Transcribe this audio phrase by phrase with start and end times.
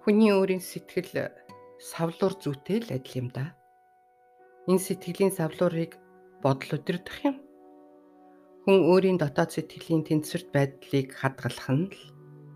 [0.00, 1.28] Хүний өөрийн сэтгэл
[1.76, 3.52] савлуур зүйтэй л адил юм да.
[4.64, 6.00] Энэ сэтгэлийн савлуурыг
[6.40, 7.36] бодол удирдах юм.
[8.64, 12.00] Хүн өөрийн дотоод сэтгэлийн тэнцвэрт байдлыг хадгалах нь л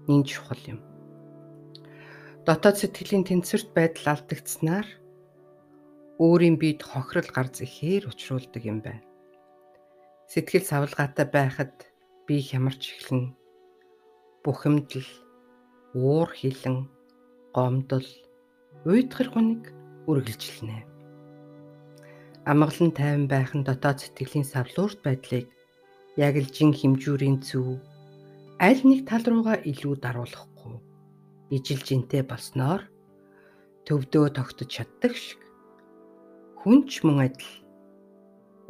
[0.09, 0.81] нин чухал юм.
[2.49, 4.89] Дотоод сэтгэлийн тэнцвэрт байдал алдагдсанаар
[6.17, 9.05] өөрийн биед хохирол гарц ихээр учруулдаг юм байна.
[10.33, 11.75] Сэтгэл савлгаатай байхад
[12.25, 13.37] би хямарч эхлэн
[14.45, 15.09] бухимдал,
[15.93, 16.94] уур хилэн
[17.55, 18.07] гомдол,
[18.83, 19.71] уйдгар хүнийг
[20.11, 20.79] үргэлжилнэ.
[22.51, 25.47] Амгалан тайван байх нь дотоод сэтгэлийн савлуурт байдлыг
[26.19, 27.79] яг л жин хэмжүүрийн зөв
[28.59, 30.77] аль нэг тал руугаа илүү даруулахгүй
[31.55, 32.83] ижил жинтэй болсноор
[33.87, 35.41] төвдөө тогтож чаддаг шиг
[36.61, 37.55] хүнч мөн адил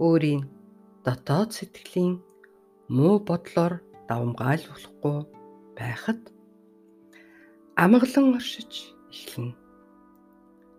[0.06, 0.42] өөрийн
[1.06, 2.20] дотоод сэтгэлийн
[2.96, 5.18] муу бодлоор давмгаалуулахгүй
[5.78, 6.33] байхад
[7.76, 9.58] амгалан оршиж эхэлнэ.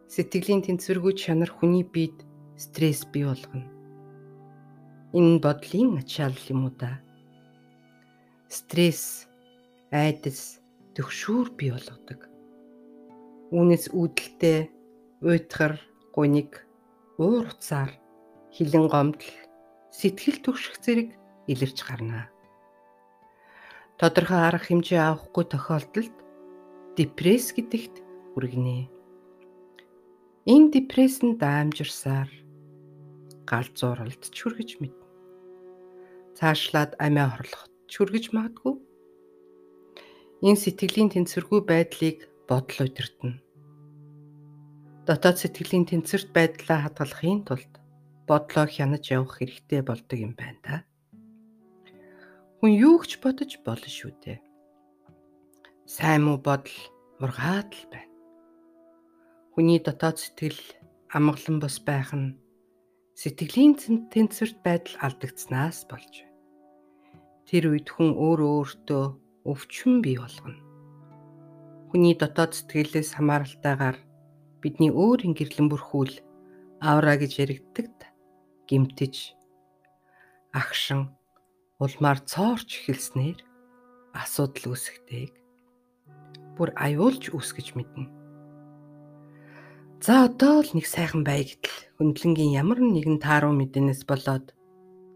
[0.07, 2.23] Сэтгэлийн тэнцвэргүй чанар хүний биед
[2.55, 3.67] стресс бий болгоно.
[5.11, 7.03] Энэ бодлын ачаал юм уу да?
[8.47, 9.27] Стресс,
[9.91, 10.63] айдас,
[10.95, 12.31] төгшүүр бий болгодог.
[13.52, 14.71] Үүнээс үүдэлтэй
[15.19, 15.75] уйтгар,
[16.15, 16.63] гуник,
[17.19, 17.91] уур уцаар,
[18.55, 19.35] хилэн гомдол,
[19.91, 21.09] сэтгэл түгших зэрэг
[21.52, 22.31] илэрч гарна.
[23.99, 26.15] Тодорхой арга хэмжээ авахгүй тохиолдолд
[26.95, 27.99] депресс гэдэгт
[28.31, 28.88] хүргэнэ.
[30.47, 32.31] Энэ депрессэн даамжирсаар
[33.43, 35.03] галзууралд ч хүргэж мэднэ.
[36.39, 38.75] Цаашлаад амиа хорлоход ч хүргэж магадгүй.
[40.47, 43.43] Энэ сэтгэлийн тэнцвэргүй байдлыг бодол удирдна.
[45.03, 47.73] Дотоод сэтгэлийн тэнцвэрт байдлаа хадгалахын тулд
[48.23, 50.75] бодлоо хянаж явах хэрэгтэй болдог юм байна да.
[52.63, 54.44] Хүн юу ч бодож болно шүү дээ
[55.85, 56.73] сайн муу бодол
[57.21, 58.09] ургаад л байна.
[59.53, 60.57] Хүний дотоод сэтгэл
[61.13, 62.41] амгалан бос байх нь
[63.13, 63.77] сэтгэлийн
[64.09, 66.33] тэнцвэрт байдал алдагдсанаас болж байна.
[67.45, 69.05] Тэр үед хүн өөрөө өөртөө
[69.45, 70.57] өвчин бий болгоно.
[71.93, 73.97] Хүний дотоод сэтгэлээс хамааралтайгаар
[74.65, 76.17] бидний өөрийн гэрлэн бүрхүүл
[76.81, 77.93] авра гэж яригддаг
[78.65, 79.37] гимтэж
[80.49, 81.13] агшин
[81.77, 83.39] улмаар цоорч эхэлснээр
[84.17, 85.45] асуудал үүсгдэг
[86.55, 88.08] бүр аюулж үүсгэж мэднэ.
[89.99, 94.54] За одоо л нэг сайхан бай гэтэл хөндлөнгийн ямар нэгэн тааруу мэдээнээс болоод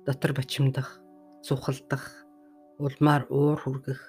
[0.08, 0.98] дотор бочимдах,
[1.46, 2.26] зүхалдах,
[2.80, 4.02] улмаар уур хүргэх,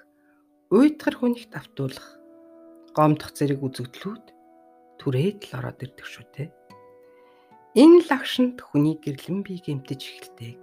[0.71, 2.17] уйдгар хүнийхт автуулах,
[2.95, 4.25] гомдох зэрэг үзэгдлүүд
[4.97, 6.43] түрээд л ороод ирдэг шүү те.
[7.75, 10.59] Энэ лагшинд хүний гэрлэн бие гэмтэж эхэлдэг.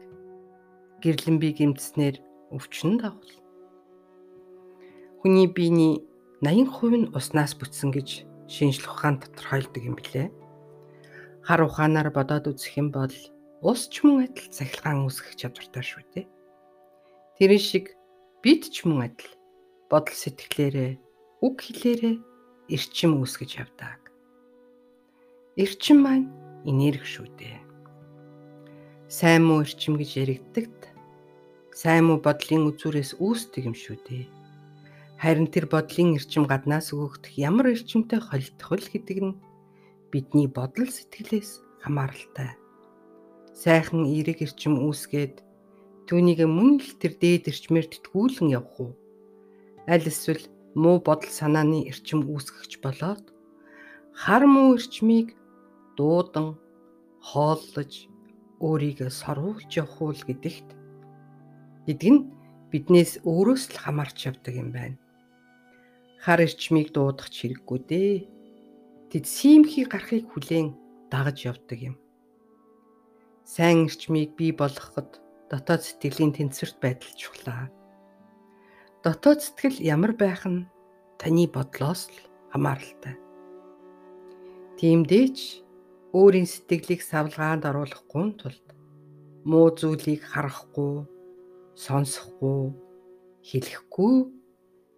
[1.04, 2.16] Гэрлэн бие гэмтснээр
[2.52, 3.36] өвчин дагвал.
[5.20, 6.07] Хүний биений
[6.38, 10.30] 80% нь уснаас бүтсэн гэж шинжлэх ухаан тодорхойлдог юм билээ.
[11.42, 13.10] Хар ухаанаар бодоод үзэх юм бол
[13.58, 16.26] ус ч мөн адил цахилгаан үүсгэх чадвартай шүү дээ.
[17.42, 17.98] Тэр шиг
[18.38, 19.34] бид ч мөн адил
[19.90, 20.92] бодол сэтгэлээрээ
[21.42, 22.16] үг хэлээрээ
[22.70, 23.98] эрчим үүсгэж явдаг.
[25.58, 26.30] Эрчим маань
[26.62, 27.58] энерги шүү дээ.
[29.10, 30.94] Сайн муу эрчим гэж яригддагт
[31.74, 34.37] сайн муу бодлын үзүүрээс үүсдэг юм шүү дээ
[35.18, 39.34] Харин тэр бодлын эрчим гаднаас өгөгдөх ямар эрчимтэй холдох вэ гэдэг нь
[40.14, 42.54] бидний бодол сэтгэлээс хамааралтай.
[43.50, 45.42] Сайхан эерэг эрчим үүсгээд
[46.06, 48.92] түүнийг мөн л тэр дээд эрчмээр тэтгүүлэн явах уу?
[49.90, 50.46] Аль эсвэл
[50.78, 53.34] муу бодол санааны эрчим үүсгэж болоод
[54.14, 55.34] хар муу эрчмийг
[55.98, 56.62] дуудан
[57.26, 58.06] хооллож
[58.62, 60.68] өөрийгөө соруулж явах уу гэдэгт
[61.90, 62.22] гэдэг нь
[62.70, 64.98] биднээс өөрөөс л хамаарч явдаг юм байна
[66.18, 68.14] хар эрчмийг дуудах хэрэггүй дээ.
[69.10, 70.74] Тэд симхий гарахыг хүлээн
[71.10, 71.96] дагаж явдаг юм.
[73.46, 77.70] Сайн эрчмийг бий болгоход дотоод сэтгэлийн тэнцвэрт байдал чухлаа.
[79.00, 80.68] Дотоод сэтгэл ямар байх нь
[81.16, 82.18] таны бодлоос л
[82.52, 83.16] хамааралтай.
[84.76, 85.64] Тиймдээч
[86.12, 88.66] өөрийн сэтгэлийг савлгаанд оруулахгүй тулд
[89.48, 91.08] муу зүйлийг харахгүй,
[91.72, 92.76] сонсохгүй,
[93.48, 94.16] хэлэхгүй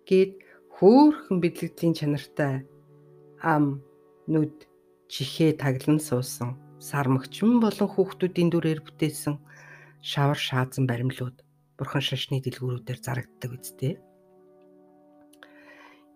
[0.08, 0.49] гээд
[0.80, 2.64] хөөхөн бидлэгдлийн чанартай
[3.44, 3.84] ам
[4.32, 4.64] нүд
[5.12, 9.36] чихээ таглан суусан сармагчин болон хүүхдүүдийн дүрээр бүтээсэн
[10.00, 11.36] шавар шаазан баримлууд
[11.76, 14.00] бурхан шашны дэлгүүрүүдээр зарагддаг үсттэй.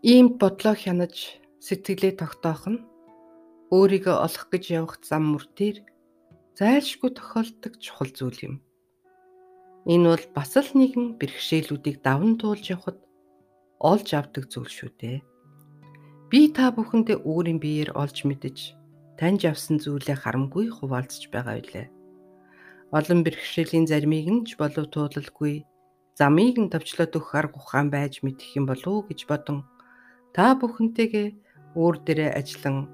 [0.01, 2.81] Иймд бодлоо хянаж сэтгэлээ тогтоох нь
[3.69, 5.85] өөрийгөө олох гэж явах зам мөр дээр
[6.57, 8.55] зайлшгүй тохиолддог чухал зүйл юм.
[9.85, 13.04] Энэ бол бас л нэгэн бэрхшээлүүдийг даван туулж явахад
[13.81, 15.19] олж авдаг зүйл шүү дээ.
[16.31, 18.75] Би та бүхэндээ өөрийн биеэр олж мэдэж
[19.19, 21.87] таньж авсан зүйлээ харамгүй хуваалцж байгаа билээ.
[22.91, 25.67] Олон бэрхшээлийн заримыг нь ч болов туулалгүй
[26.19, 29.67] замыг нь товчлоод өгөх арга ухаан байж мэдэх юм болов уу гэж бодон
[30.35, 31.29] та бүхэнтэйгээ
[31.75, 32.87] өөр дээрээ ажиллан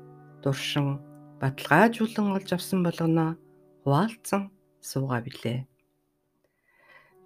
[0.42, 1.00] дуршин
[1.40, 3.36] баталгаажуулан олж авсан болгоно
[3.84, 5.68] хуваалцсан суугаа билээ.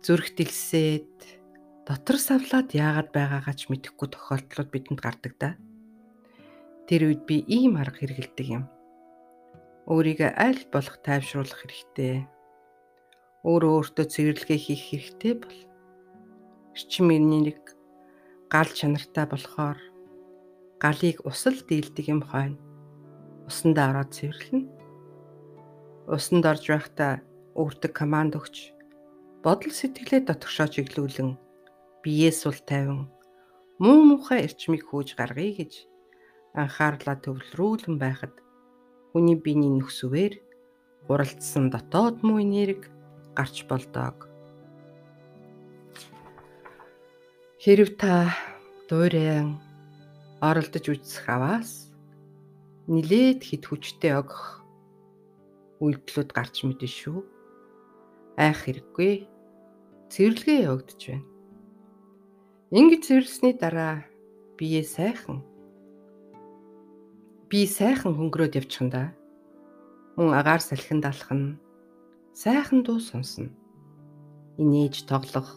[0.03, 1.15] Зүрх дэлсээд
[1.85, 5.51] дотор савлаад яагаад байгаагаа ч мэдэхгүй тохиолдлууд бидэнд гардаг да.
[6.89, 8.65] Тэр үед би ийм арга хэрэгэлдэг юм.
[9.93, 12.25] Өөрийгөө аль болох тайвшруулах хэрэгтэй.
[13.45, 15.59] Өөрөө өөртөө цэвэрлэгээ хийх хэрэгтэй бол
[16.73, 17.77] эрчим ирнэг
[18.49, 19.77] гал чанартай болохоор
[20.81, 22.57] галыг усал дийлдэг юм хойно.
[23.45, 24.73] Усанд ороод цэвэрлэнэ.
[26.09, 27.21] Усанд орж байхдаа
[27.53, 28.73] өөртөө команд өгч
[29.45, 31.44] бодол сэтгэлээ дотгошоо чиглүүлэн
[32.05, 33.09] биеэ сул тайван
[33.81, 35.73] муу мухай эрчмийг хөөж гаргая гэж
[36.53, 38.35] анхаарлаа төвлөрүүлэн байхад
[39.11, 40.35] хүний биений нөхсвээр
[41.09, 42.93] гуралдсан дотоод муу энерги
[43.35, 44.29] гарч болдог.
[47.65, 48.37] Хэрв та
[48.89, 49.59] дуурайан
[50.45, 51.89] оролдож үзэх аваас
[52.87, 54.61] нилээд хит хүчтэй огох
[55.81, 57.19] үйлдэлүүд гарч мэдэн шүү.
[58.37, 59.15] Айх хэрэггүй.
[60.13, 61.34] Цэвэрлэгээ явагдаж байна.
[62.75, 64.03] Ингэж цэвэрлсэний дараа
[64.59, 65.47] бие сайхан
[67.47, 69.15] би сайхан хөнгөрөөд явчихна.
[70.19, 71.55] Мөн агаар салхин далах нь
[72.35, 73.55] сайхан дуу сонсно.
[74.59, 75.55] Инээж тоглох,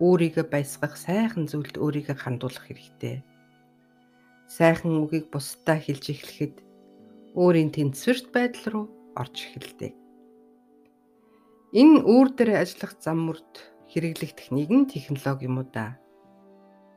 [0.00, 3.20] өөрийгөө баясгах сайхан зүйлд өөрийгөө хандуулах хэрэгтэй.
[4.48, 6.56] Сайхан үгийг бусдаа хэлж эхлэхэд
[7.36, 9.92] өөрийн тэнцвэрт байдал руу орж эхэлдэг.
[11.76, 13.52] Энэ үүр дээр ажиллах зам мөрд
[13.92, 15.99] хэрэглэх техник нь технологи юм уу да?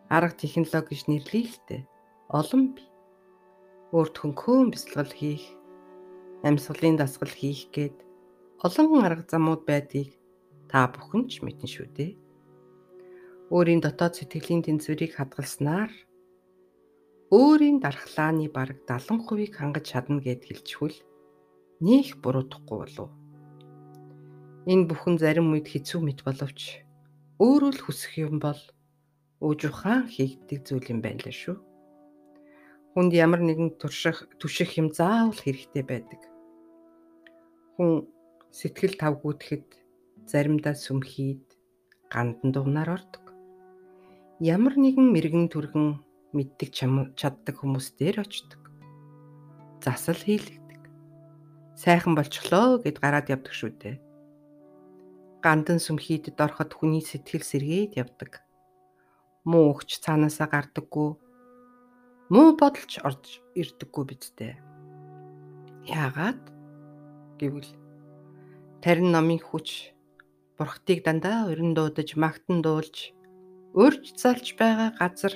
[0.09, 1.83] Арга технологи гэж нэрлэе л дээ.
[2.33, 2.89] Олон бий
[3.93, 5.45] өөрт хөнхөн бясалгал хийх,
[6.41, 7.95] амьсгалын дасгал хийх гээд
[8.65, 10.17] олон арга замууд байдгийг
[10.71, 12.11] та бүхэн ч мэднэ шүү дээ.
[13.53, 15.91] Өөрийн дотоод сэтгэлийн тэнцвэрийг хадгалснаар
[17.29, 20.97] өөрийн дархлааны бараг 70%-ийг хангаж чадна гэд хэлчихвэл
[21.85, 23.09] нөх буруудахгүй болов.
[24.65, 26.81] Энэ бүхэн зарим үед хэцүү мэт боловч
[27.37, 28.57] өөрөө л хүсэх юм бол
[29.43, 31.57] ууж ухаан хийгддэг зүйл юм байна лээ шүү
[32.93, 36.21] хүнд ямар нэгэн турших түших юм заавал хэрэгтэй байдаг.
[37.73, 38.05] Хүн
[38.53, 39.69] сэтгэл тавгүйтгэхэд
[40.29, 41.41] заримдаа сүмхийд
[42.13, 43.25] гандан дуунаар ордог.
[44.37, 46.05] Ямар нэгэн мэрэгэн түргэн
[46.37, 46.69] мэддэг
[47.17, 48.61] чаддаг хүмүүс дээр очдог.
[49.81, 50.81] Засал хийлэгдэг.
[51.73, 53.97] Сайхан болчихлоо гэд гараад явдаг шүү дээ.
[55.41, 58.42] Гандан сүмхийдэд ороход хүний сэтгэл сэргээд явдаг.
[59.43, 61.09] Муу өгч цаанаасаа гардаггүй
[62.33, 64.53] муу бодолч орж ирдэггүй бидтэй.
[65.85, 66.41] Яагаад
[67.39, 67.71] гэвэл
[68.79, 69.93] тарин номын хүч
[70.57, 73.11] бурхтыг дандаа өрн дуудаж магтан дуулж
[73.75, 75.35] өрж залж байгаа газар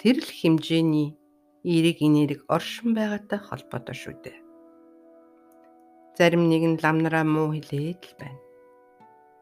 [0.00, 1.12] тэр л хэмжээний
[1.62, 4.38] эерэг инэрэг оршин байгаатай холбоотой шүү дээ.
[6.16, 8.40] Зарим нэг нь ламнараа муу хэлээд л байна.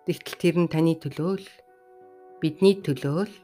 [0.05, 1.49] Тэгтэл тэр нь таны төлөө л
[2.43, 3.35] бидний төлөө л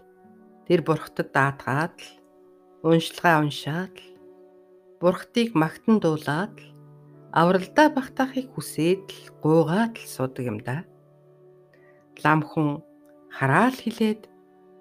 [0.64, 2.11] тэр бурхтад даатгаад л
[2.88, 4.09] уншилгаа уншаад л
[5.00, 6.68] бурхтыг магтан дуулаад л
[7.37, 10.88] авралдаа багтаахыг хүсээд л гуугаад л суудаг юм да.
[12.25, 12.80] Лам хүн
[13.28, 14.30] хараал хилээд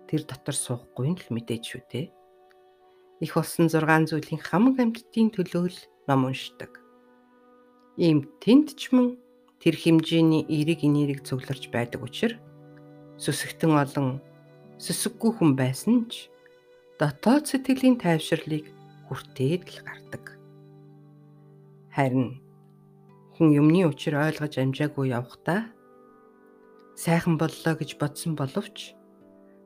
[0.07, 2.07] тэр дотор суухгүй л мэдээж шүү дээ.
[3.25, 6.79] Их болсон 6 зүйлийн хамаг амьтдын төлөө л ном уншдаг.
[7.99, 9.19] Ийм тэнд ч мөн
[9.59, 12.39] тэр хэмжээний эерэг инэрийг цугларч байдаг учраас
[13.17, 14.21] сүсэгтэн олон
[14.79, 16.29] сүсэггүй хүн байсан ч
[16.99, 18.65] дотоод сэтгэлийн тайвширлыг
[19.09, 20.23] хүртээд л гардаг.
[21.93, 22.41] Харин
[23.37, 25.69] хүн юмны учир ойлгож амжаагүй явхдаа
[26.95, 28.93] сайхан боллоо гэж бодсон боловч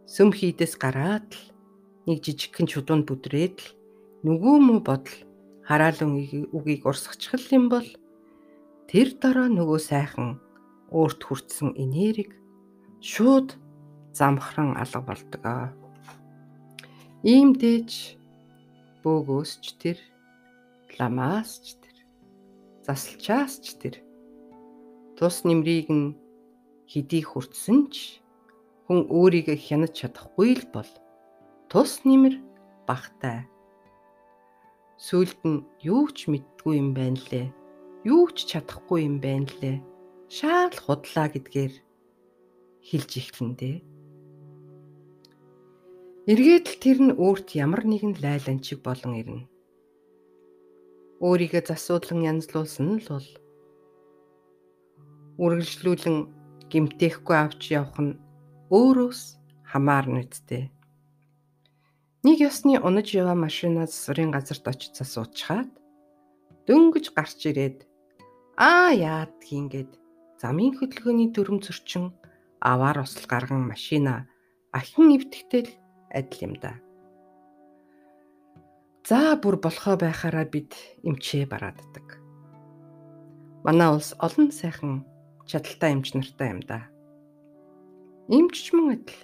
[0.07, 1.43] сүм хийдэс гараад л
[2.07, 3.67] нэг жижигхэн чудуунд бүдрээд л
[4.23, 5.19] нүгүү мө бодол
[5.67, 6.11] хараалын
[6.55, 7.87] үгийг урсгачих юм бол
[8.87, 10.39] тэр дараа нөгөө сайхан
[10.95, 12.31] өөрт хүртсэн энерги
[13.03, 13.59] шууд
[14.17, 15.69] замхран алга болдог аа.
[17.33, 17.91] Иймдээч
[19.03, 19.97] бөөгөөс ч тэр
[20.97, 21.97] ламаас ч тэр
[22.85, 23.95] засалчаас ч тэр
[25.17, 26.15] тус нэмрийг нь
[26.91, 28.21] хэдий хүртсэн ч
[28.85, 30.91] хүн өөрийгөө хянаж чадахгүй л бол
[31.69, 32.35] тус нэмэр
[32.87, 33.45] багтай.
[34.97, 37.47] Сүүлд нь юу ч мэддгүй юм байна лээ.
[38.07, 39.77] Юу ч чадахгүй юм байна лээ.
[40.31, 41.73] Шаал худлаа гэдгээр
[42.87, 43.96] хэлж ихлэндээ.
[46.27, 49.47] Эргээд л тэр нь өөрт ямар нэгэн лайланчиг болон ирнэ.
[51.23, 53.29] Өөрийгөө засуулан янзлуулсан л бол
[55.39, 56.17] үргэлжлүүлэн
[56.67, 58.19] гимтээхгүй авч явах нь
[58.75, 59.21] өөрөөс
[59.71, 60.67] хамаарна үсттэй.
[62.27, 65.71] Нэг ёсны унаж яваа машинаас засварын газарт очиж засуучаад
[66.67, 67.87] дөнгөж гарч ирээд
[68.59, 69.95] аа яадгийн гээд
[70.43, 72.11] замын хөдөлгөөний дүрм зөрчин
[72.59, 74.27] аваар осол гарган машина
[74.75, 76.79] ахин эвтгэтэл адил юм да.
[79.07, 80.75] За бүр болохоо байхаараа бид
[81.07, 82.19] эмчээ барааддаг.
[83.63, 85.07] Манай улс олон сайхан
[85.47, 86.91] чадaltaй эмч нартай юм да.
[88.27, 89.21] Эмч ч мөн адил.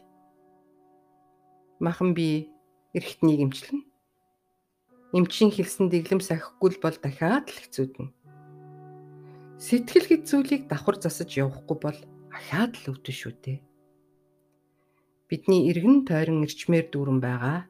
[1.84, 2.48] Махан би
[2.96, 3.84] эрэгтнийг эмчлэн.
[5.12, 8.08] Эмчийн хэлсэн дэглэм сахихгүй бол дахиад л хэцүүднэ.
[9.60, 12.00] Сэтгэл гэд зүйлийг давхар засаж явахгүй бол
[12.32, 13.60] ахаад л өвдөн шүү дээ.
[15.34, 17.66] Бидний эргэн тойрон эрчмээр дүүрэн байгаа.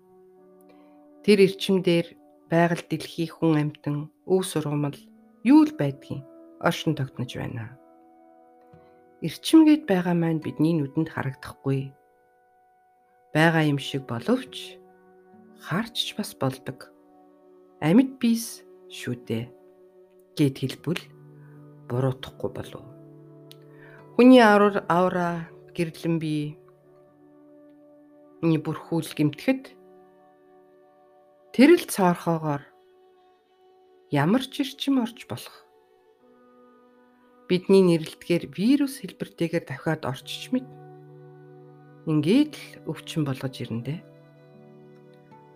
[1.24, 2.12] Тэр эрчимдэр
[2.52, 5.00] байгаль дэлхий хүн амтан өв сургамал
[5.48, 6.28] юу л байдгийг
[6.60, 7.80] оршин тогтнож байна.
[9.24, 11.96] Эрчимгээд байгаа маань бидний нүдэнд харагдахгүй.
[13.32, 14.76] Бага юм шиг боловч
[15.64, 16.92] харч бас болдог.
[17.80, 19.48] Амьд бис шүү дээ.
[20.36, 21.04] гэд хэлбэл
[21.88, 22.84] буруутахгүй болов.
[24.20, 26.20] Хүний аврал авра гэрлэн
[28.44, 29.72] бүрхүүл гимтгэд
[31.56, 32.64] тэрэл цаорхоогоор
[34.12, 35.64] ямар ч ирчим орж болох.
[37.48, 40.68] Бидний нэрэлтгээр вирус хэлбэртэйгээр дахиад орчиж мэд.
[42.12, 44.00] Ингээд л өвчин болгож ирэндээ.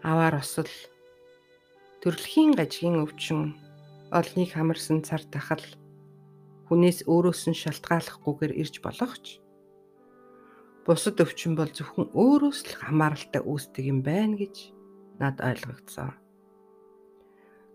[0.07, 0.71] Аваар осол
[1.99, 3.59] төрөлхийн гажгийн өвчин
[4.15, 5.65] олныг хамарсан цар тахал
[6.71, 9.43] хүнээс өөрөөс нь шалтгааллахгүйгээр ирж болохч
[10.87, 14.71] бусад өвчин бол зөвхөн өөрөөс л хамааралтай үүсдэг юм байна гэж
[15.19, 16.15] над ойлгогдсон.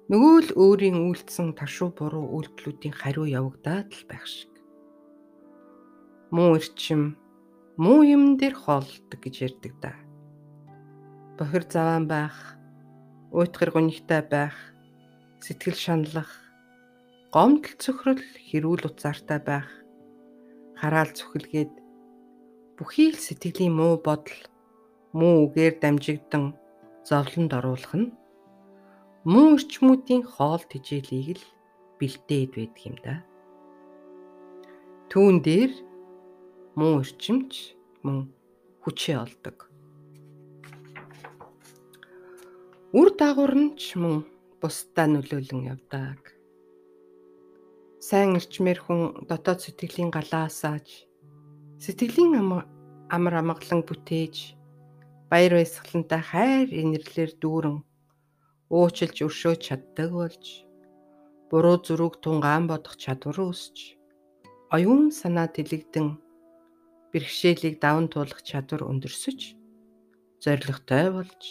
[0.09, 4.49] Нөгөө л өөрийн үйлдсэн ташуу буруу үйлдэлүүдийн хариу явагдаад л байх шиг.
[6.33, 7.21] Муу эрчим
[7.77, 9.93] муу юм дээр хоолдог гэж ярьдаг да.
[11.37, 12.57] Бохир заваан байх,
[13.29, 14.57] уйтгар гонигтай байх,
[15.45, 16.33] сэтгэл шаналлах,
[17.29, 19.69] гомдол цөхрөл хэрүүл уцаартай байх
[20.81, 21.82] хараал зүхэлгээд
[22.77, 24.41] бүхий л сэтгэлийн муу бодол
[25.19, 26.45] муу үгээр дамжигдан
[27.09, 28.15] зовлонд оруулах нь
[29.33, 31.45] муу эрчмүүдийн хоол тижээлийг л
[31.99, 33.15] бэлдээд байдаг юм да.
[35.11, 35.73] Түүн дээр
[36.79, 38.33] муу эрчимч мөн
[38.83, 39.59] хүчээ олдог.
[42.99, 44.25] Үр дагавар нь ч мөн
[44.61, 46.33] бусдаа нөлөөлөн явдаг
[48.03, 49.01] сайн ирчмээр хүн
[49.31, 51.07] дотоод сэтгэлийн галаасааж
[51.83, 52.35] сэтгэлийн
[53.11, 54.55] амар амгалан бүтээж
[55.31, 57.79] баяр баясгалантай хайр инэрлэр дүүрэн
[58.71, 60.45] уучлж өршөөж чаддаг болж
[61.51, 63.99] буруу зүрэг тунгаан бодох чадвар өсч
[64.71, 66.09] оюун санаа тэлэгдэн
[67.11, 69.41] бэрхшээлийг даван туулах чадвар өндөрсөж
[70.39, 71.43] зоригтой болж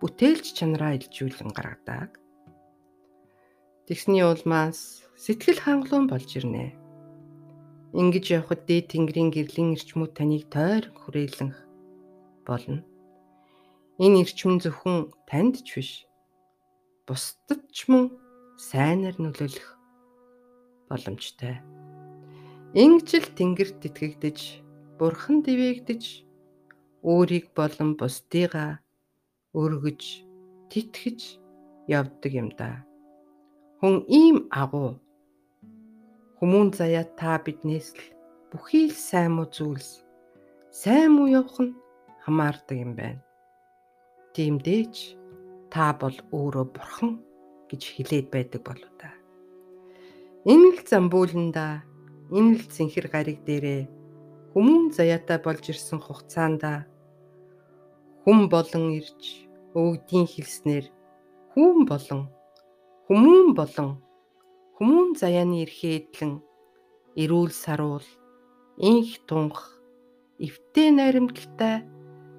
[0.00, 2.20] бүтээлч чанараа илжүүлэн гаргадаг.
[3.88, 6.87] Тэгсний улмаас сэтгэл хангалуун болж ирнэ.
[7.96, 11.56] Ингэж явхад дээд тэнгэрийн гэрлийн эрчмүүд таныг тойр хүрээлэн
[12.44, 12.84] болно.
[13.96, 15.92] Энэ эрчим зөвхөн танд ч биш.
[17.08, 18.12] Бусдад ч мөн
[18.60, 19.68] сайнаар нөлөөлөх
[20.92, 21.64] боломжтой.
[22.76, 24.38] Ингэж л тэнгэрт итгэгдэж,
[25.00, 26.04] бурхан дэвээгдэж,
[27.00, 28.84] өөрийг болон бусдыгаа
[29.56, 30.28] өргөж,
[30.68, 31.40] тэтгэж
[31.88, 32.84] явдаг юм да.
[33.80, 35.00] Хүн ийм агуу
[36.38, 38.02] Хүмүүн заяа та биднээс л
[38.54, 40.06] бүхий л сайн муу зүйлс.
[40.70, 41.74] Сайн муу явах нь
[42.22, 43.18] хамаардаг юм байна.
[44.38, 45.18] Тиймдээч
[45.66, 47.18] та бол өөрөө бурхан
[47.66, 49.10] гэж хэлээд байдаг болоо та.
[50.46, 51.82] Энэ л замбууланда
[52.30, 53.90] энэ л зинхэр гариг дээрээ.
[54.54, 56.62] Хүмүүн заяатай болж ирсэн хугацаанд
[58.22, 60.86] хүм болон ирж өвгдийн хэлснээр
[61.50, 62.30] хүүн болон
[63.10, 63.90] хүмүүн болон
[64.78, 66.38] Хүмүүн заяаны эрхээдлэн
[67.18, 68.06] эрүүл саруул
[68.78, 69.58] инх тунх
[70.38, 71.82] эвтэй найрамдалтай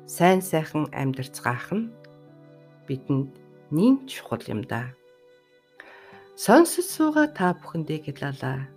[0.07, 1.91] сайн сайхан амьдарцгаах нь
[2.87, 3.35] бидэнд
[3.75, 4.95] нин чухал юм да.
[6.39, 8.71] Сонсож сууга та бүхэндээ гэлалаа.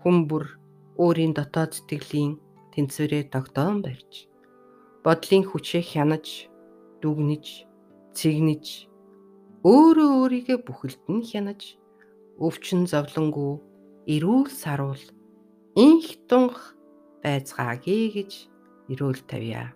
[0.00, 0.56] Хүн бүр
[0.96, 2.40] өөрийн дотоод сэтгэлийн
[2.72, 4.32] тэнцвэрээ тогтоон барьж
[5.04, 6.48] бодлын хүчээ хянаж
[7.04, 7.46] дүгнэж
[8.16, 8.64] цэгнэж
[9.60, 11.81] өөрөө өөрийгөө бүхэлд нь хянаж
[12.38, 13.60] өвчин зовлонгүй
[14.14, 15.02] эрүүл саруул
[15.76, 16.76] инх тунх
[17.22, 18.32] байцгаагээ гэж
[18.92, 19.72] эрүүл тавья.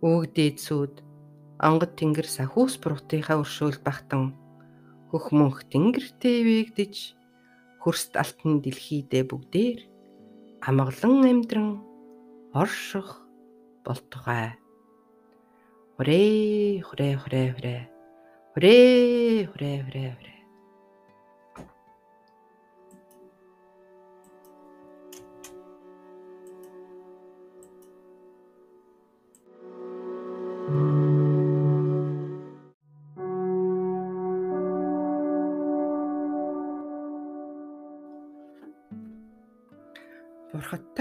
[0.00, 0.94] Өвөг дээдсүүд
[1.60, 4.32] онгод тэнгэр сахиус буруудынхаа өршөөл бахтан
[5.12, 6.94] хөх мөнх тэнгэртэй вэгдэж
[7.82, 9.80] хөрст алтан дэлхийдээ бүгдээр
[10.68, 11.70] амгалан амьдран
[12.52, 13.08] орших
[13.84, 14.56] болтугай.
[15.96, 17.82] Хүрээ хүрээ хүрээ хүрээ.
[18.52, 20.39] Хүрээ хүрээ хүрээ хүрээ.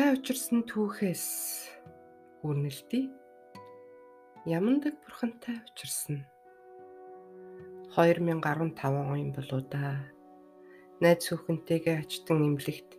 [0.10, 1.26] Бурхадтай учирсан түүхээс
[2.42, 3.14] үрнэлтий.
[4.50, 6.26] Ямандаг бурхантай учирсан.
[7.94, 10.10] 2015 он болоо да.
[10.98, 12.98] Найз хүүхэнтэйгээ очтон имлэгт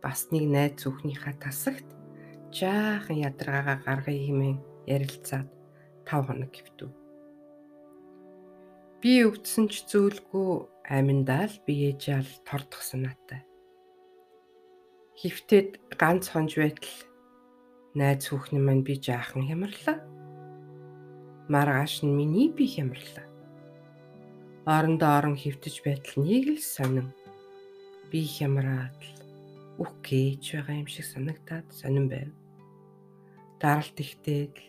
[0.00, 1.92] бас нэг найз хүүхнийхээ тасагт
[2.48, 4.56] жаахан ядаргаагаа гаргая хэмээн
[4.88, 5.52] ярилцаад
[6.08, 6.88] 5 хоног хэвтв.
[9.04, 13.44] Би өвдсөн ч зөөлгүй аминдаа л биеэжаал тордох санаатай
[15.16, 16.92] хөвтөд ганц хонж байтал
[17.96, 19.96] найз хүүхний маань би жаахан хямрлаа.
[21.48, 23.24] Маргааш нь миний би хямрлаа.
[24.68, 27.16] Орондоо орон хөвтөж байтал нэг л сонин.
[28.12, 29.16] Би хямраад л
[29.80, 32.28] үх гэж байгаа юм шиг санагтаад сонин байв.
[33.56, 34.60] Даралт ихтэй л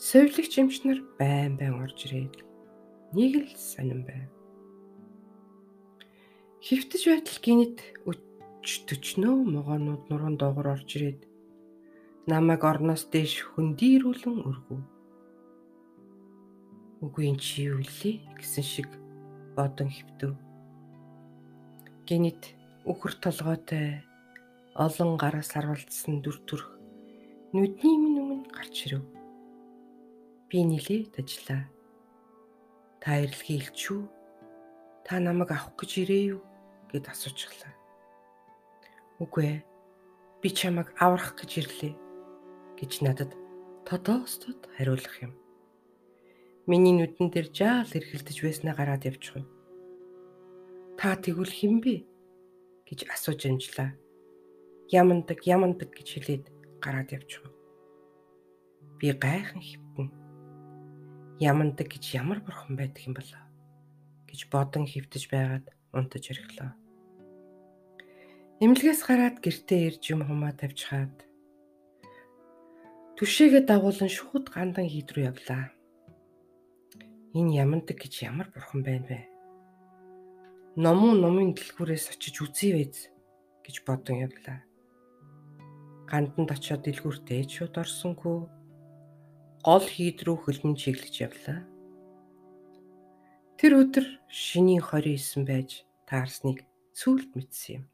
[0.00, 2.40] совилогч эмч нар байн байн орж ирээд
[3.12, 4.32] нэг л сонин байв.
[6.64, 7.76] Хөвтөж байтал гинэд
[8.88, 11.20] төчнөө могоонууд нуруунд доогор орж ирээд
[12.26, 14.80] намайг орноос дээш хөндийрүүлэн өргөв.
[17.04, 18.88] Үгүй эн чи юу лээ гэсэн шиг
[19.56, 20.32] бодон хөвтөв.
[22.08, 22.56] Гинэт
[22.88, 24.00] үхэр толгойтой
[24.72, 26.68] олон гараас харвалдсан дүр төрх
[27.52, 29.04] нүдний минь өмнө гарч ирэв.
[30.48, 31.68] Би нилээд ажиллаа.
[33.04, 34.00] Та ирэлхий илчүү.
[35.04, 36.42] Та намайг авах гэж ирээ юу
[36.88, 37.73] гэд асуучихлаа.
[39.22, 39.60] Үгүй ээ.
[40.42, 41.94] Би чамайг аврах гэж ирлээ
[42.78, 43.32] гэж надад
[43.86, 45.32] тодоостод хариулах юм.
[46.66, 49.44] Миний нүдэн дээр жаал эргэлдэж байснаа гараад явчих.
[50.98, 52.02] Та тэгвэл хэн бэ
[52.88, 53.94] гэж асууж амжлаа.
[54.90, 56.44] Ямандаг, ямандаг гэж хэлээд
[56.82, 57.44] гараад явчих.
[58.98, 60.08] Би гайхан хөвтөн.
[61.40, 63.44] Ямандаг гэж ямар бурхан байдаг юм болоо
[64.34, 66.83] гэж бодон хөвтөж байгаад унтаж ирэхлээ.
[68.62, 71.26] Эмнэлгээс гараад гэртээ ирж юм хумаа тавьж хаад
[73.18, 75.74] түшээгээ дагуулan шууд гандан хийд рүү явлаа.
[77.34, 79.20] Энэ ямандаг гэж ямар бурхан байна вэ?
[80.78, 83.10] Номон номын дэлгүүрээс очиж үзье вэз
[83.66, 84.62] гэж бодон явлаа.
[86.06, 88.38] Ганданд очиод дэлгүүртээ шууд орсонгүй
[89.66, 91.66] гол хийд рүү хөлмөн чиглэж явлаа.
[93.58, 96.62] Тэр өдөр шинийн 29 байж таарсныг
[96.94, 97.84] сүүлд мэдсэн юм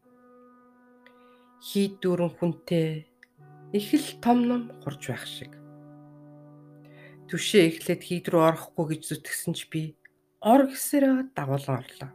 [1.60, 3.04] хийд дүүрэн хүнтэй
[3.76, 5.52] их л том ном хурж байх шиг.
[7.28, 9.82] Түшээ эхлээд хийд рүү орохгүй гэж зүтгэсэн ч би
[10.40, 12.10] ор гэсээрээ дагуулan орлоо.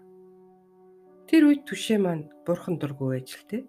[1.30, 3.64] Тэр үед түшээ маань бурхан дургүй тээ.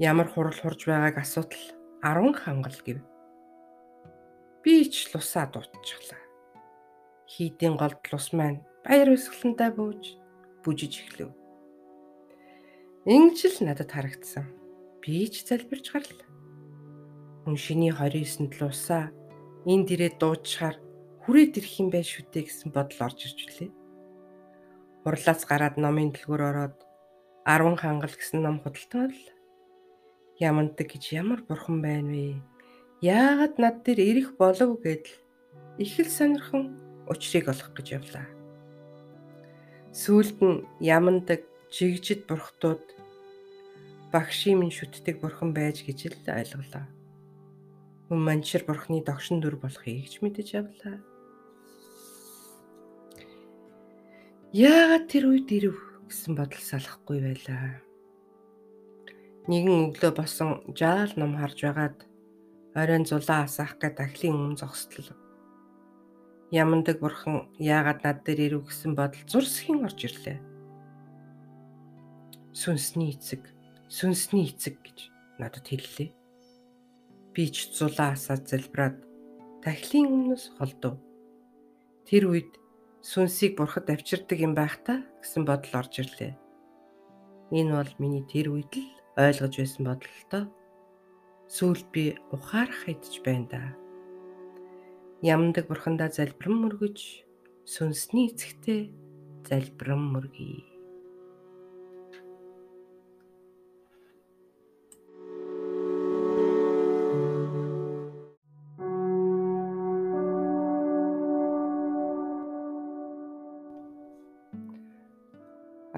[0.00, 1.64] Ямар хурал хурж байгааг асуудал
[2.02, 2.98] 10 хангал гэв.
[4.64, 6.22] Би ч лусаа дуутчихлаа.
[7.28, 10.18] Хийдийн голд лус маань баяр өсгөлөнтэй бууж
[10.64, 11.37] бүжиж эхлэв.
[13.06, 14.50] Ингэж л надад харагдсан.
[14.98, 16.26] Би ч залбирч гарлаа.
[17.46, 19.14] Хүн шиний 29-нд л усаа
[19.62, 20.76] энд ирээд дуучаар
[21.22, 23.70] хүрээд ирэх юм байх шүү дээ гэсэн бодол орж ирж үлээ.
[25.06, 26.76] Хурлаас гараад номын дэлгүүр ороод
[27.46, 29.36] 10 хангал гэсэн ном худалдан авлаа.
[30.42, 32.42] Ямандаг гэж ямар бурхан байна вэ?
[33.00, 35.14] Яагаад над дээр ирэх болов гэдэл
[35.78, 36.74] их л сонирхон
[37.06, 38.26] учрыг олох гэж явлаа.
[39.94, 42.80] Сүүлд нь ямандаг жигжид бурхтууд
[44.12, 46.84] багшийн минь шүтдэг бурхан байж гэж л ойлголоо.
[48.08, 50.96] Хүн манчир бурхны догшин дүр болохыг ч мэдэж авлаа.
[54.56, 55.76] Яагаад тэр үед ирв
[56.08, 57.84] гэсэн бодол салахгүй байлаа.
[59.44, 61.98] Нэгэн өглөө босон жаал ном харж байгаад
[62.72, 65.12] оройн зулаа асаах гээд ахлын өмнө зогслоо.
[66.48, 70.47] Ямандаг бурхан яагаад над дээр ирв гэсэн бодол зурсхийн орж ирлээ
[72.58, 73.46] сүнсний эцэг,
[73.86, 74.98] сүнсний эцэг гэж
[75.38, 76.10] надад хэллээ.
[77.30, 78.98] Би ч зулаа асаад залбираад
[79.62, 80.98] тахилын өмнөөс холдов.
[82.02, 82.50] Тэр үед
[82.98, 86.34] сүнсийг бурхад авчирдаг юм байх та гэсэн бодол орж ирлээ.
[87.54, 90.44] Энэ бол миний тэр үед л ойлгож байсан бодол л доо.
[91.46, 93.62] Сүүлд би ухаарах хэдж байна да.
[95.22, 96.98] Ямдаг бурхандаа залбирэн мөргөж
[97.70, 98.90] сүнсний эцэгтэй
[99.46, 100.77] залбирэн мөргий.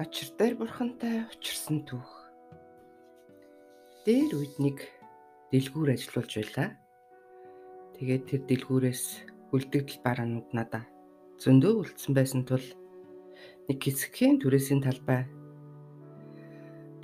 [0.01, 2.09] Очир дээр бурхантай учирсан түүх.
[4.01, 4.81] Дээр үед нэг
[5.53, 6.73] дэлгүүр ажиллуулж байлаа.
[8.01, 9.03] Тэгээд тэр дэлгүүрээс
[9.53, 10.89] үлдэгдэл бараанууд надаа
[11.37, 12.65] зөндөө үлдсэн байсан тул
[13.69, 15.29] нэг хэсгийн түрээсийн талбай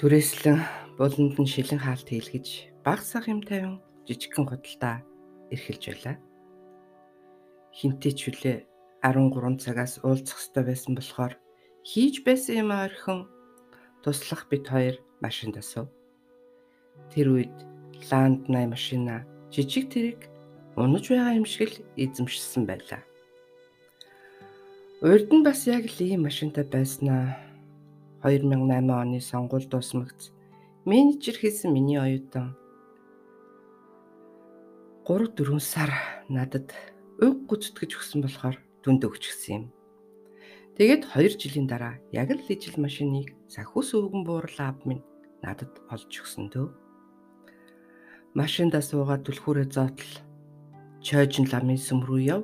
[0.02, 0.58] түрээслэн
[0.98, 3.78] буланд нь шилэн хаалт хийлгэж баг сах юм тавин
[4.10, 5.06] жижигхэн худалдаа
[5.54, 6.18] эрхэлж байлаа.
[7.78, 8.58] Хинтээ ч үлээ
[9.06, 11.38] 13 цагаас уулзах ёстой байсан болохоор
[11.88, 13.20] хийж байсан юм орхин
[14.04, 15.88] туслах бит хоёр машинд асуув.
[17.16, 17.56] Тэр үед
[18.12, 19.24] ланд 8 машина
[19.56, 20.20] жижиг тэрэг
[20.76, 23.02] унаж байгаа юм шиг л эзэмшсэн байлаа.
[25.00, 27.40] Урд нь бас яг л ийм машинтай байснаа
[28.20, 30.36] 2008 оны сонгуул дуусмагц
[30.84, 32.52] менежер хийсэн миний оюутан
[35.08, 35.92] 3 4 сар
[36.28, 36.76] надад
[37.24, 39.77] уг гүцэтгэж өгсөн болохоор дүнд өгчихсэн юм.
[40.78, 45.02] Тэгээд 2 жилийн дараа яг л ижил машиныг сахиус өвгөн буурлаа ав минь
[45.42, 46.70] надад олж өгсөн дөө.
[48.38, 50.14] Машиндаа суугаад түлхүүрээ зоотл
[51.02, 52.44] чойжин ламын сүм рүү яв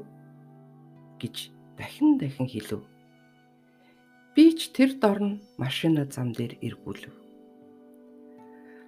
[1.21, 2.81] гэж дахин дахин хэлв.
[4.33, 7.13] Би ч тэр дорн машина зам дээр эргүүлв.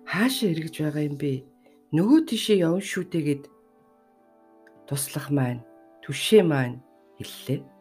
[0.10, 1.46] Хаашаа эргэж байгаа юм бэ?
[1.94, 3.44] Нөгөө тишээ явна шүү дээ гэд
[4.90, 5.62] туслах маань,
[6.02, 6.82] түшээ маань
[7.22, 7.75] хэллээ.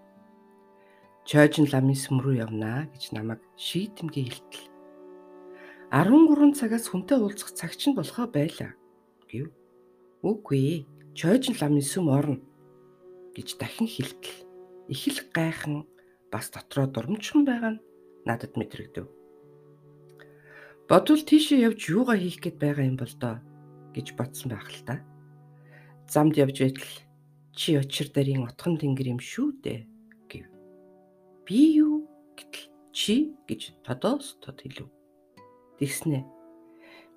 [1.24, 4.68] Чойжин ламын сүм рүү явнаа гэж намайг шийдэмгээ хэлтэл.
[5.88, 8.76] 13 цагаас хүнтэй уулзах цаг чинь болохоо байлаа
[9.32, 9.48] гэв.
[10.20, 10.84] Үгүй
[11.16, 12.44] чойжин ламын сүм орно
[13.32, 14.36] гэж дахин хэлтэл
[14.92, 15.88] их л гайхан
[16.28, 17.84] бас дотроо дурамчхан байгаа нь
[18.28, 19.08] надад мэдрэгдэв.
[20.92, 23.40] Бодвол тийшээ явж юугаа хийх гээд байгаа юм бол доо
[23.96, 25.00] гэж бодсон байх л та.
[26.04, 26.92] Замд явж байтал
[27.56, 29.93] чи очир дарын отхон тэнгэр юм шүү дээ.
[31.44, 34.88] Би юу гэтэл чи гэж тодоос тод хэлв.
[35.76, 36.24] Тэгснэ.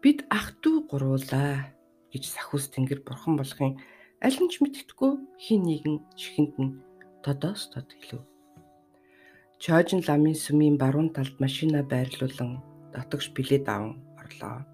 [0.04, 1.72] Бид ах トゥ гуруулаа
[2.12, 3.80] гэж сахиус тэнгэр бурхан болохын
[4.20, 6.78] аль нь ч мэддэхгүй хин нэгэн чихэнд нь
[7.24, 8.28] тодоос тод хэлв.
[9.64, 12.60] Чойжин ламын сүмийн баруун талд машина байрлуулан
[12.92, 14.68] дотогш билет аван орлоо.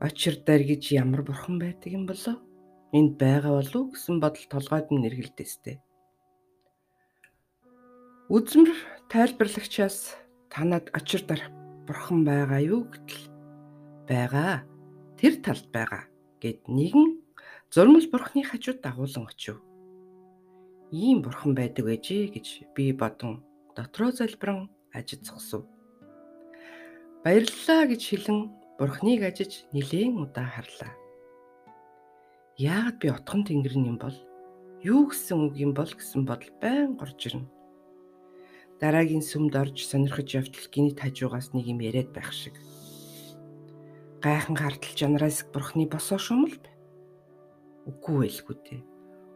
[0.00, 2.40] Очир дээр гэж ямар бурхан байдаг юм болоо?
[2.96, 5.76] Энд байгаа болов гэсэн бодол толгойд нь нэргэлдэстэй.
[8.26, 8.74] Үзмэр
[9.06, 10.18] тайлбарлагчаас
[10.50, 11.46] танад очир дарах
[11.86, 13.30] бурхан байгаа юу гэтэл
[14.10, 14.66] байгаа
[15.14, 16.10] тэр талд байгаа
[16.42, 17.22] гэд нэгэн
[17.70, 19.62] зурмал бурхны хажууд дагуулan очив.
[20.90, 23.46] Ийм бурхан байдаг ээжээ гэж би бодон
[23.78, 25.62] дотроо залбиран ажид зогсов.
[27.22, 28.38] Баярлалаа гэж хэлэн
[28.74, 30.98] бурхныг ажиж нилээн удаа харлаа.
[32.58, 34.18] Яагаад би отхон тэнгэрэн юм бол
[34.82, 37.55] юу гэсэн үг юм бол гэсэн бодол байн горж ирнэ.
[38.80, 42.56] Дараагийн сүмд орж сонирхож явтал гинт хажуугаас нэг юм яриад байх шиг
[44.20, 46.74] гайхан хартал чанараас бурхны босоо шумал бай.
[47.88, 48.80] Үгүй байлгүй дээ.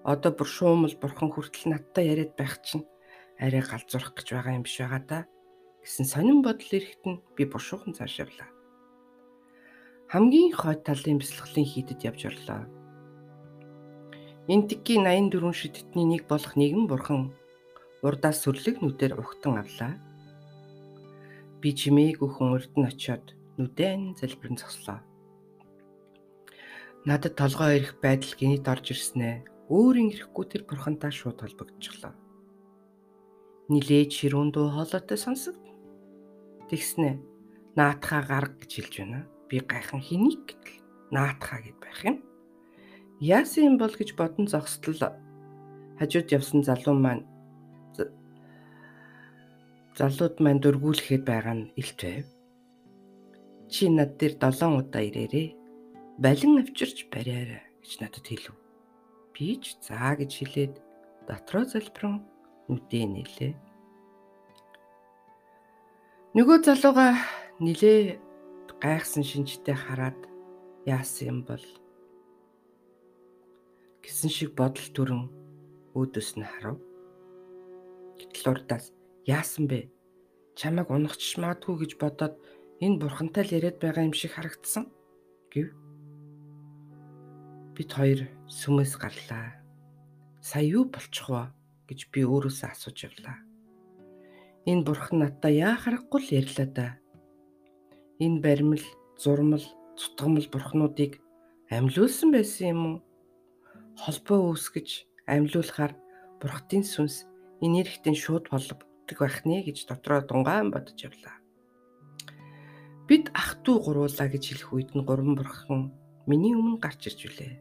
[0.05, 2.85] Одоо бүр шуумал бурхан хүртэл надтай яриад байх чинь
[3.41, 5.19] арай галзуурах гэж байгаа юм биш байгаа да
[5.81, 8.49] гэсэн сонин бодол ирэхэд нь би бушуухан цааш явлаа.
[10.13, 12.69] Хамгийн хойд талын бяцлаглалын хийдэд явж орлоо.
[14.51, 17.33] Энтгийн 84 шидэтний нэг болох нэгэн бурхан
[18.01, 19.95] урдаас сүрлэг нүдээр угтан авлаа.
[21.61, 25.05] Би чимээг өхөн урд нь очиод нүдэн залбирэн зогслоо.
[27.05, 29.45] Надад толгой ирэх байдал гинэт орж ирснэ.
[29.69, 32.13] Өөрийн ирэхгүй тэр бурхантай шууд холбогдчихлоо.
[33.69, 35.61] Нилээж ширүүн дуу хоолойтой сонсогд.
[36.73, 37.21] Тэгснэ.
[37.77, 39.21] Наатхаа гарга гэж хэлж байна.
[39.49, 40.81] Би гайхан хэнийг гэтэл
[41.13, 42.17] наатхаа гэд байх юм.
[43.21, 44.97] Яасан юм бол гэж бодон зогсдол
[46.01, 47.29] хажууд явсан залуу маань
[50.01, 52.27] залууд маань дургуулхэд байгаа нь илт байв.
[53.73, 55.49] Чи над дээр 7 удаа ирээрээ.
[56.25, 58.57] Балин авчирч бариараа гэж надад хэлв.
[59.37, 60.75] Би ч заа гэж хэлээд
[61.29, 62.17] дотроо залбирэн
[62.73, 63.53] нүдээ нэлээ.
[66.33, 67.21] Нөгөө залууга
[67.61, 68.17] нилээ
[68.81, 70.17] гайхсан шинжтэй хараад
[70.89, 71.67] яасан юм бол
[74.01, 75.23] гэсэн шиг бодол төрөн
[75.93, 76.81] өөдөөс нь харав.
[78.17, 79.91] Гэтэл урдаас яасан бэ?
[80.57, 82.35] Чамайг унахч магадгүй гэж бодоод
[82.81, 84.89] энэ бурхантай л яриад байгаа юм шиг харагдсан
[85.53, 85.73] гэв.
[87.77, 89.61] Бид хоёр сүмээс гарлаа.
[90.41, 91.53] сая юу болчих вэ
[91.89, 93.37] гэж би өөрөөсөө асууж явлаа.
[94.65, 96.89] Энэ бурхан надтай яа харахгүй л ярьлаа да.
[98.25, 98.85] Энэ баримл,
[99.21, 99.65] зурмал,
[99.97, 101.21] цутгамал бурхнуудыг
[101.69, 102.97] амьлуулсан байсан юм уу?
[104.01, 104.89] Холбоо үүсгэж
[105.29, 105.93] амьлуулахаар
[106.41, 107.29] бурхтын сүнс
[107.61, 108.49] энергитэн шууд
[109.11, 111.37] холбогддог байх нэ гэж дотроо дунгаан бодож явлаа.
[113.09, 115.91] Бид ах トゥ гуруулаа гэж хэлэх үед нь гурван бурхан
[116.27, 117.55] миний өмнө гарч ирж үлээ.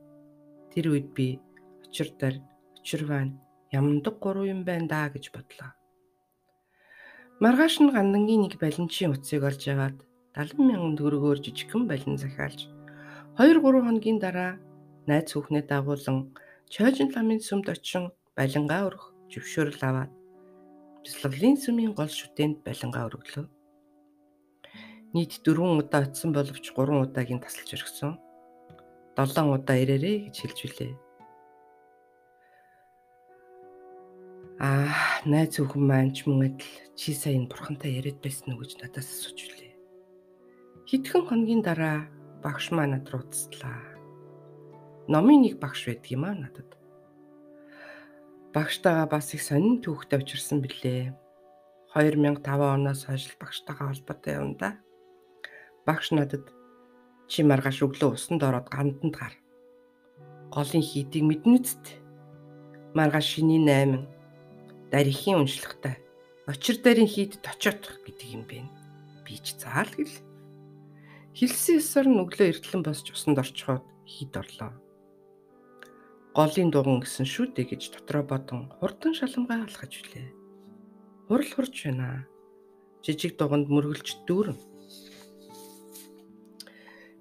[0.73, 1.41] Тэр үед би
[1.89, 2.37] очирдар,
[2.77, 3.41] очирван
[3.73, 5.73] ямдаг гурван юм байна даа гэж бодлоо.
[7.41, 9.97] Маргааш нь гандангийн нэг баленчийн утсыг олж аваад
[10.37, 12.69] 70 мянган төгрөгөөр жижигхэн бален захиалж
[13.41, 14.61] 2 3 хоногийн дараа
[15.09, 16.29] найз хүүхнээ дагуулan
[16.69, 20.18] Чойжин ламын сүмд очин балингаа өрөх зөвшөөрөл аваад
[21.03, 23.45] бяцлаглалын сүмийн гол шүтээнд балингаа өргөлөө.
[25.13, 28.13] Нийт 4 удаа очисон боловч 3 удаагийн тасалж өргсөн.
[29.17, 30.93] 7 удаа ирээрэй гэж хэлж билээ.
[34.59, 34.91] Аа,
[35.23, 39.39] найз хүүхэн маань ч мөн адил чи сайн бурхантай яриад байсан уу гэж надаас асууж
[39.39, 39.73] билээ.
[40.83, 42.11] Хэдхэн хоногийн дараа
[42.43, 43.79] багш маань над руу уцтлаа.
[45.07, 46.69] Номын нэг багш байдаг юм аа надад
[48.53, 51.13] багштайгаа бас их сонин түүхтэй учирсан билээ.
[51.93, 54.81] 2005 оноос хойш багштайгаа холбоотой юм да.
[55.85, 56.49] Багш надад
[57.29, 59.33] чи маргааш өглөө усанд ороод ганданд гар.
[60.49, 61.83] Голын хийдийг мэднэ үст.
[62.97, 64.09] Маргааш шиний 8
[64.89, 66.01] дарихийн уншлагатай.
[66.49, 68.65] Очир дарын хийдэд очиодох гэдэг юм бэ.
[69.25, 70.25] Би ч заал гэл.
[71.37, 74.73] Хилсэн ёсоор нь өглөө эртлэн босч усанд орчход хийд орлоо
[76.39, 80.31] голын дуган гэсэн шүү дээ гэж дотроо бодон хурдан шаламгаа алхаж билээ.
[81.27, 82.23] Хурал хурж байна.
[83.03, 84.55] Жижиг дуганд мөргөлж дүүрэн.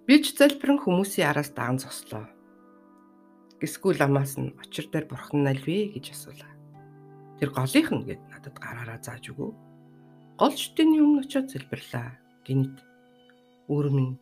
[0.07, 2.31] Би ч залбирэн хүмүүсийн араас даан зослоо.
[3.59, 6.55] Гисгүүл амаас нь очир дээр бурхан нальвэ гэж асуулаа.
[7.43, 9.51] Тэр голынх нь гэд надад гараараа зааж өгөө.
[10.39, 12.15] Гол шүтэний өмнө очиод залбирлаа.
[12.47, 12.87] Гинт
[13.67, 14.15] үүр минь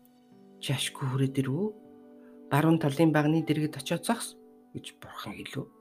[0.64, 1.68] чашгүй хүрээд ирвүү.
[2.48, 4.40] Баруун талын багны дэргэд очиод зогс
[4.76, 5.72] гэж бурхан хэлв.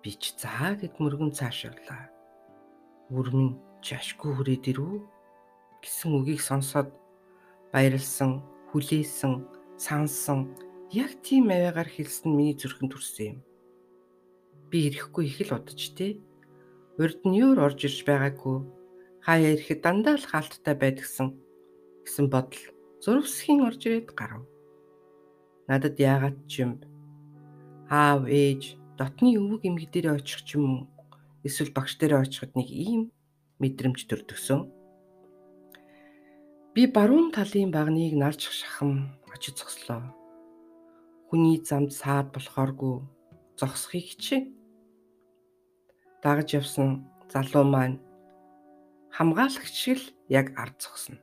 [0.00, 2.06] Би ч заа гэд мөргөн цаашаглаа.
[3.10, 5.02] Үрмэн чашгүй хүрээд ирв
[5.82, 6.88] гэсэн үгийг сонсоод
[7.74, 9.44] баярлсан, хүлээсэн,
[9.76, 10.54] сансан
[10.94, 13.38] яг тийм аваагаар хэлсэн миний зүрхэнд төрсөн юм.
[14.70, 16.22] Би ирэхгүй их л удаж тий.
[16.96, 18.62] Урд нь юур орж ирж байгаагүй.
[19.26, 21.34] Хаяа ирэхэд дандаа л хаалттай байдгсан
[22.06, 22.64] гэсэн бодол
[23.02, 24.46] зурвсхийн орж ирээд гарав.
[25.68, 26.80] Надад яагаад ч юм
[27.94, 28.62] аав ээж
[28.98, 30.82] дотны өвөг эмгэг дээрээ очих ч юм уу
[31.46, 33.02] эсвэл багш дээрээ очиход нэг ийм
[33.60, 34.60] мэдрэмж төрдгсөн.
[36.74, 40.02] Би баруун талын багныг нарж шахам очиж зогслоо.
[41.28, 43.04] Хүний замд саад болохооргүй
[43.58, 44.42] зогсохыг хичээ.
[46.22, 46.88] Дагаж явсан
[47.30, 48.02] залуу маань
[49.14, 51.18] хамгаалагч шиг яг ард зогсно.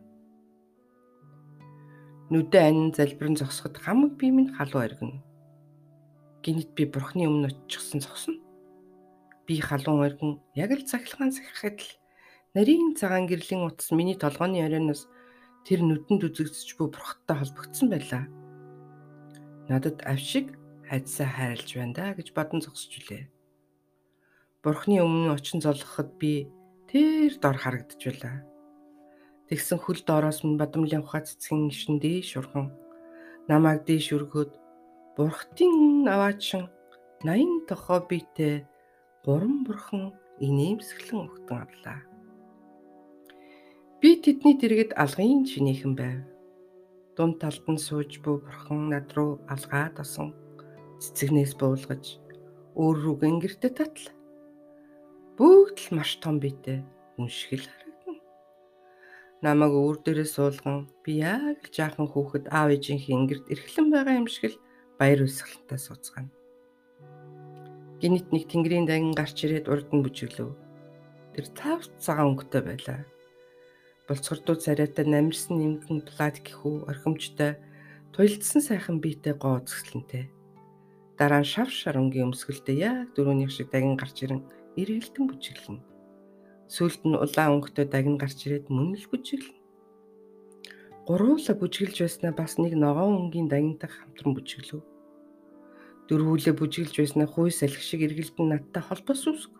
[2.31, 5.19] Нүдэ анин залбирэн зогсоход хамаг бие минь халуу аргина
[6.41, 8.37] гинэт би бурхны өмнө очихсан зогсно.
[9.45, 11.89] Би халуун өргөн яг л цахилгаан сахихад л
[12.57, 15.05] нарийн цагаан гэрлийн утас миний толгойн оройноос
[15.65, 18.25] тэр нүдэнд үзэгдэж буй бурхттай холбогдсон байлаа.
[19.69, 20.57] Надад авшиг
[20.89, 23.29] хайцсаа хайрлж байна да гэж бодон зогсож үлээ.
[24.65, 26.49] Бурхны өмнө очин золгоход би
[26.89, 28.43] тэр дор харагдж байлаа.
[29.47, 32.71] Тэгсэн хөл доороос минь бадамлын ухаа цэцгийн гişэн дээш урхан
[33.47, 34.60] намайг дээш өргөөд
[35.21, 36.63] Бурхтын аваачин
[37.21, 38.65] 80 тохоо биетэй
[39.25, 40.03] гурван бурхан
[40.45, 41.99] инээмсэглэн өгтөн авлаа.
[44.01, 46.25] Би тэдний дэргэд алгын шинийхэн байв.
[47.15, 50.33] Дунд талд нь сууж буй бурхан над руу алгаад осон
[51.01, 52.17] цэцэгнээс буулгаж
[52.81, 54.13] өөр рүү гингэртэ татла.
[55.37, 56.81] Бүгд л маш том биетэй
[57.13, 58.21] хүн шиг л харагдана.
[59.45, 64.25] Намайг өөр дээрээ суулган би яг л жаахан хүүхэд аав ээжийнхээ ингэрт эрхлэн байгаа юм
[64.25, 64.57] шиг л
[65.01, 66.29] баяр үсгэлэнтэй сууцгаана.
[68.05, 70.53] Гинэт нэг тэнгэрийн дагин гарч ирээд урд нь бүжиглөв.
[71.33, 73.01] Тэр цав цагаан өнгөтэй байлаа.
[74.05, 77.57] Болцгордуу царайтай намирсан нэмгэн пластик хүү орхимжтой
[78.13, 80.29] туйлдсан сайхан биетэй гоо үзэсгэлэнтэй.
[81.17, 84.45] Дараа нь шав шарангийн өмсгөлтэй яг дөрөвний шиг дагин гарч ирэн
[84.77, 85.81] эргэлтэн бүжиглэнэ.
[86.69, 89.57] Сүүлд нь улаан өнгөтэй дагин гарч ирээд мөн л бүжиглэнэ.
[91.09, 94.90] Гурвуулаа бүжиглж байснаа бас нэг ногоон өнгийн дагинтай хамтран бүжиглөв
[96.09, 99.53] дөрвүүлээ бүжиглж байснаа хуй салхи шиг эргэлдэн надтай холбоос үсг.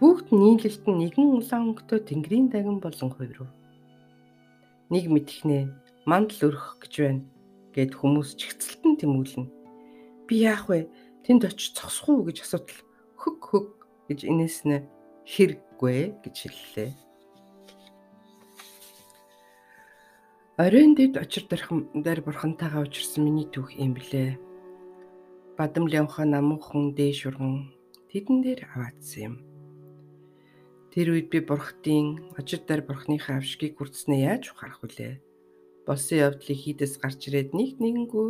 [0.00, 3.52] Бүгд нийлэлт нь нэгэн улаан өнгөтэй тэнгэрийн дагин болон хувирв.
[4.88, 5.68] Нэг мэдхнээ
[6.08, 7.22] мандал өрөх гэж байна
[7.76, 9.46] гэд хүмүүс чигцэлтэн тэмүүлнэ.
[10.26, 10.88] Би яах вэ?
[11.22, 12.80] Тэнд очиж зогсох уу гэж асуудал
[13.20, 13.68] хөг хөг
[14.08, 14.88] гэж инээснэ
[15.28, 16.90] хэрэггүй гэж хэллээ.
[20.60, 24.36] Оройн дэд очир дээр бурхантайгаа учирсан миний түүх юм блэ.
[25.60, 27.68] Бадамлын ухаан намуухан дээш урган
[28.08, 29.34] тэдэн дээр аваадсан юм.
[30.88, 35.20] Тэр үед би бурхтын очир дээр бурхныхаа авшгийг хүртснээ яаж ухаарах вүлээ?
[35.84, 38.28] Болсон явдлыг хийдэс гарч ирээд нэг нэгэнгүй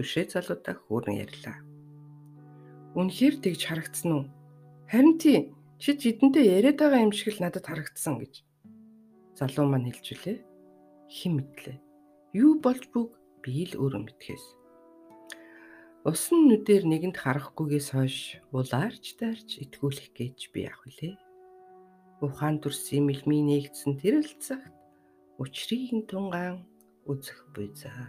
[0.00, 1.60] түшээ залуудаа хөөрөн ярьлаа.
[2.96, 4.24] Үнэхээр тэгж харагдсан уу?
[4.88, 8.34] Харин тий чи зэдэнтэй яриад байгаа юм шиг л надад харагдсан гэж
[9.36, 10.38] залуу маань хэлж үлээ
[11.12, 11.76] хэн мэдлээ.
[12.32, 13.12] Юу болж бүг
[13.44, 14.46] би л өөрөө мэдхээс.
[16.06, 18.18] Усан нүдээр нэгэнд харахгүйгээс хойш
[18.54, 21.18] улаарч дарж итгүүлэх гэж би явах үлээ.
[22.22, 24.70] Ухаан дүрсийн мэлмий нээгдсэн тэрэл цагт
[25.42, 26.62] учрыг нь тунгаан
[27.10, 28.06] үзэх буй заа.